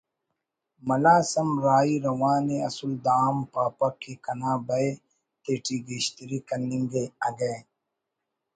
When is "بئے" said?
4.67-4.89